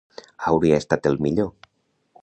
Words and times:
Hauria 0.51 0.79
estat 0.85 1.11
el 1.11 1.21
millor. 1.27 1.53